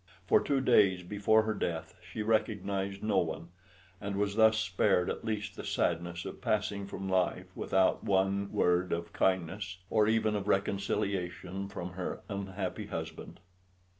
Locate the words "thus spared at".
4.35-5.23